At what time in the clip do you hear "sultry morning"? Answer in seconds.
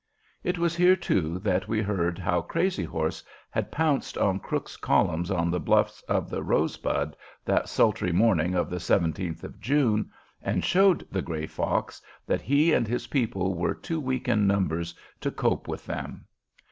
7.69-8.55